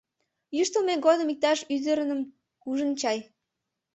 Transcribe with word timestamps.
—Йӱштылмӧ 0.57 0.95
годым 1.05 1.31
иктаж 1.33 1.59
ӱдырыным 1.75 2.21
ужын 2.69 2.91
чай. 3.01 3.17